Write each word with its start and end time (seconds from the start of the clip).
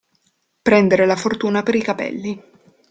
Prendere 0.63 1.05
la 1.05 1.15
fortuna 1.15 1.61
per 1.61 1.75
i 1.75 1.83
capelli. 1.83 2.43